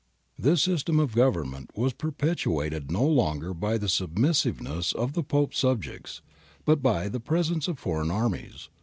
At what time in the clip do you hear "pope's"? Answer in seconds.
5.21-5.59